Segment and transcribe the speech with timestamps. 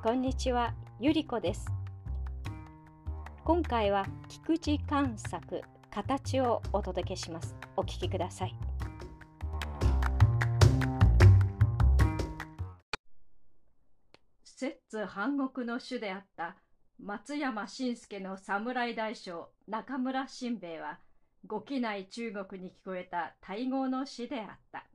[0.00, 1.66] こんにちは、ゆりこです。
[3.44, 7.56] 今回は菊池観作形をお届けします。
[7.76, 8.54] お聞きください。
[14.44, 16.54] 摂津藩国の主であった
[17.02, 21.00] 松山信介の侍大将中村新兵衛は
[21.44, 24.86] ご機内中国に聞こえた大号の死であった。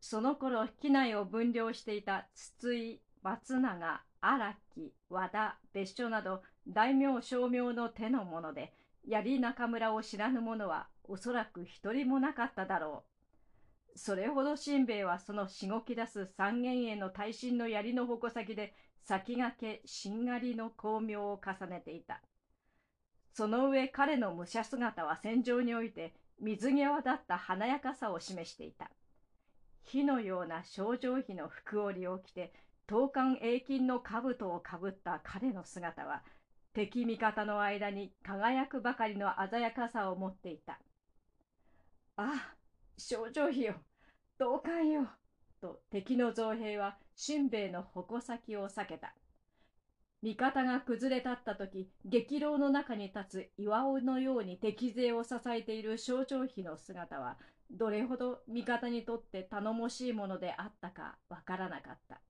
[0.00, 8.72] その頃機内を分量していた筒井、松永、荒木、和田、別所など大名商名の手のもので、
[9.04, 13.02] 槍中村を知らぬ者はおそらく一人もなかっただろ
[13.94, 13.98] う。
[13.98, 22.22] それほど新兵衛はそのしごき出す三元への大臣の槍の矛先で先駆けしんがりの巧妙を重ねていた。
[23.32, 28.88] その上彼の武者姿は戦場において水際だった華やかさを示していた。
[29.82, 32.52] 火のような症状費の服織を着て、
[32.88, 36.22] 東韓永金の兜をかぶった彼の姿は、
[36.72, 40.78] 敵味方の間に輝くばかりの鮮やかさを持っていた。
[42.16, 42.56] ああ、
[42.96, 43.74] 症状費よ、
[44.38, 45.08] 東韓よ、
[45.60, 49.14] と敵の造兵は、しんべヱの矛先を避けた。
[50.22, 57.38] 味方が崩れ立った時、激浪の中に立つ岩尾のように敵勢を支えている象徴碑の姿は、
[57.70, 62.25] どれほど味方にとって頼もしいものであったかわからなかった。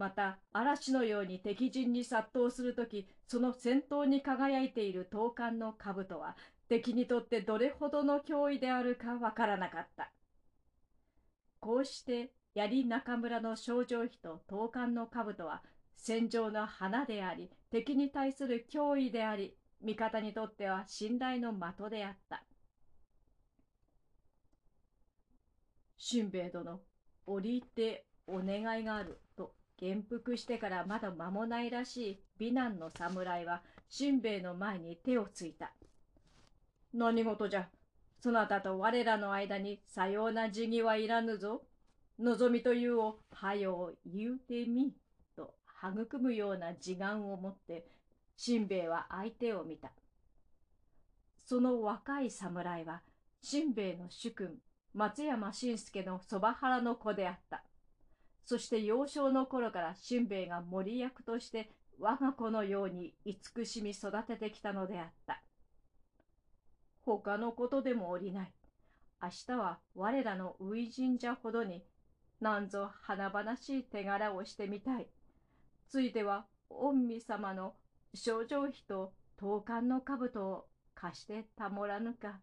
[0.00, 6.38] また、嵐のように敵陣に殺到するとき、その先頭に輝いている東艦の兜は、
[6.70, 10.10] 敵にとってどれほどの脅威であるかわからなかった。
[11.58, 15.62] こうして、槍中村の症状碑と東艦の兜は、
[15.96, 22.42] 戦場の花であり、敵に対する脅威であり、味方にとっては信頼の的であった。
[25.98, 26.80] しんべヱ殿、
[27.26, 29.20] 折り入ってお願いがある、
[29.80, 35.72] 元服してからまだ間もないらしい美男の侍は、しんべヱの前に手をついた。
[36.92, 37.68] 何事じゃ、
[38.22, 41.62] そなたと我らの間にさような辞儀はいらぬぞ。
[42.18, 44.92] 望みというを、はよう言うてみ。
[45.34, 47.86] と育むような自眼を持って
[48.36, 49.90] しんべヱは相手を見た
[51.46, 53.02] その若い侍は
[53.42, 54.58] しんべヱの主君
[54.92, 57.64] 松山信介のそば腹の子であった
[58.50, 65.40] そして幼少の頃からしんべヱが森役として我が子のように慈しみ育ててきたのであった。
[67.02, 68.52] 他のことでもおりない。
[69.22, 71.84] 明日は我らの初神社ほどに
[72.40, 75.06] なんぞ華々しい手柄をしてみたい。
[75.88, 77.74] ついては御身様の
[78.14, 80.66] 症状費と刀冠の兜を
[80.96, 82.40] 貸してたもらぬか。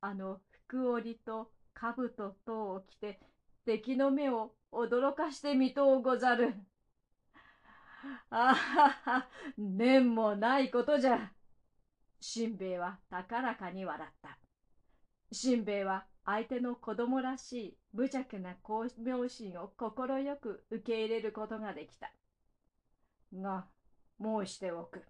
[0.00, 3.18] あの服織と兜等を着て
[3.66, 6.54] 敵の目を驚かしてみとうござる。
[8.30, 11.32] あはは、念もないことじゃ。
[12.20, 14.38] しんべヱは高らかに笑った。
[15.32, 22.12] しんべヱは相手の子供らしい無邪気な巧妙心を快く受け入れることができた。
[23.34, 23.66] が
[24.20, 25.02] 申しておく。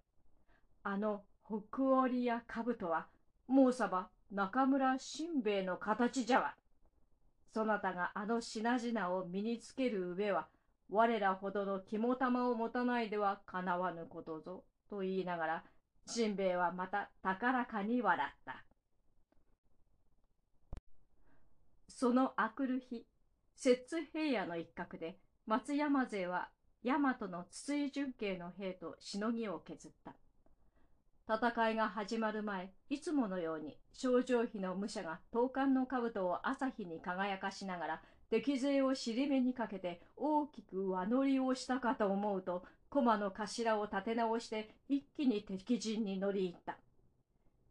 [0.82, 3.06] あの北織や兜は、
[3.46, 6.54] もうさば中村新兵衛の形じゃわ。
[7.54, 10.48] そなたがあの品々を身につける上は、
[10.90, 14.64] 我らほどの肝玉を持たないではかなわぬことぞ。
[14.90, 15.64] と言いながら、
[16.04, 18.64] 新兵衛はまた高らかに笑った。
[21.88, 23.06] そのあくる日、
[23.54, 25.16] 摂津平野の一角で、
[25.46, 26.48] 松山勢は
[26.82, 30.16] 大和の筒井純慶の兵としのぎを削った。
[31.26, 46.76] 戦いが始まる前、いつものように症状費の武者が東艦の兜を朝日に輝かしながら敵勢を尻目にかけて大きく輪乗りをしたかと思うと、駒の頭を立て直して一気に敵陣に乗り入った。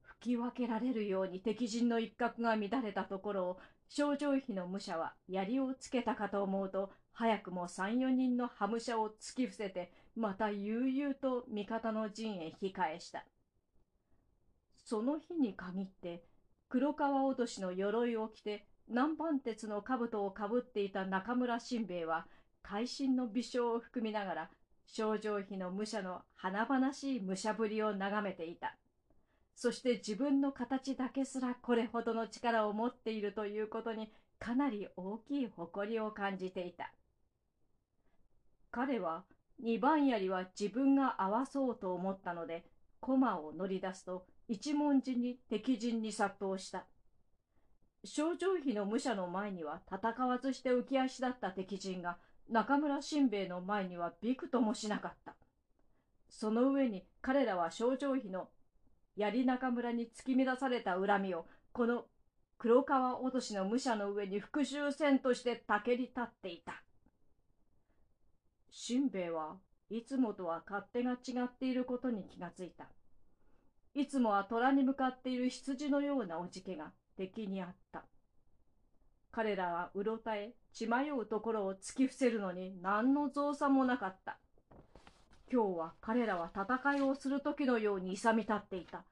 [0.01, 13.23] 吹き分けられるように敵陣の一角が乱れたところを症状費の武者は槍をつけたかと思うと早くも三四人のハムシャを突き伏せて、また悠々と味方の陣へ引き返した。
[14.83, 16.23] その日に限って、
[16.69, 22.27] 黒川落としの鎧を着て、南蛮鉄の兜をかぶっていた中村新兵衛は、
[22.61, 24.49] 会心の微笑を含みながら、
[24.85, 28.77] 症状費の武者の華々しい武者ぶりを眺めていた。
[29.55, 36.91] そして自分の形だけすらこれほどの力を持っているということにかなり大きい誇りを感じていた。
[38.71, 39.23] 彼は
[39.59, 42.65] 二番槍は自分が合わそうと思ったので、
[42.99, 46.85] 駒を乗り出すと一文字に敵陣に殺到した。
[48.03, 52.17] 症状費の武者の前には戦わずして浮き足だった敵陣が
[52.49, 55.35] 中村新兵衛の前にはびくともしなかった。
[56.29, 58.49] その上に彼らは症状費の
[59.15, 62.05] 槍中村に突き乱された恨みをこの
[62.57, 66.83] 黒川落としの武者の上に復讐戦としてたけり立っていた。
[68.69, 69.57] 新兵衛は
[69.89, 72.85] いつもとは勝手が違っていることに気がついた。
[73.95, 78.03] いつもは虎に向かっている羊のようなおじけが敵にあった。
[79.31, 84.37] 彼らはうろたえ、血迷うところを突き伏せるのに何の造作もなかった。
[85.51, 89.03] 今日は彼らは戦いをする時のように勇み立っていた。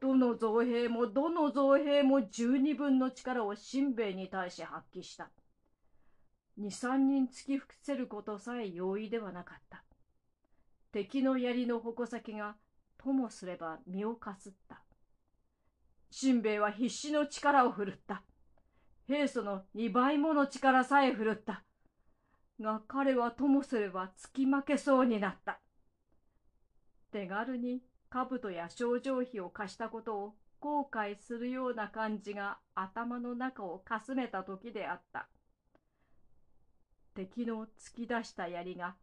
[0.00, 5.30] どの造兵もどの造兵も十二分の力を新兵衛に対し発揮した。
[6.56, 9.82] 二三人突き伏せることさえ容易ではなかった。
[10.92, 12.56] 敵の槍の矛先が
[13.02, 14.80] ともすれば身をかすった。
[16.10, 18.22] 新兵衛は必死の力を振るった。
[19.06, 21.64] 平素の二倍もの力さえ振るった。
[22.60, 25.60] が彼はともすれば突き負けそうになった。
[27.10, 35.28] 手軽に兜や症状費を貸したことを後悔するような感じが頭の中をかすめた時であった。
[37.14, 38.94] 敵の突き出した槍が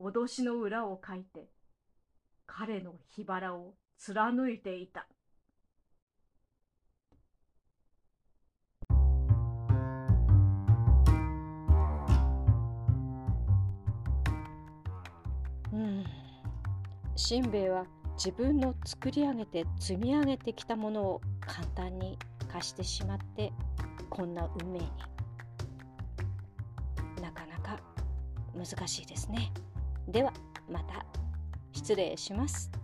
[0.00, 1.48] 脅しの裏をかいて
[2.54, 5.06] 彼の火腹を貫いていた。
[15.72, 16.04] うん。
[17.16, 22.18] しんべヱは自分の作り上げて積み上げてきたものを簡単に
[22.52, 23.50] 貸してしまって
[24.10, 24.90] こんな運命に。
[27.22, 27.80] なかなか
[28.54, 29.50] 難しいですね。
[30.06, 30.34] では
[30.70, 31.21] また。
[31.72, 32.81] 失礼します。